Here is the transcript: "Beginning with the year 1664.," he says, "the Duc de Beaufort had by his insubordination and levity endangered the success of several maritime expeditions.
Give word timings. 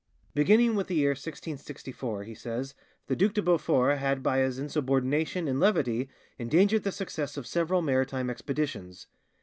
"Beginning 0.33 0.73
with 0.73 0.87
the 0.87 0.95
year 0.95 1.11
1664.," 1.11 2.23
he 2.23 2.33
says, 2.33 2.73
"the 3.05 3.15
Duc 3.15 3.33
de 3.33 3.41
Beaufort 3.43 3.99
had 3.99 4.23
by 4.23 4.39
his 4.39 4.57
insubordination 4.57 5.47
and 5.47 5.59
levity 5.59 6.09
endangered 6.39 6.81
the 6.81 6.91
success 6.91 7.37
of 7.37 7.45
several 7.45 7.83
maritime 7.83 8.27
expeditions. 8.27 9.05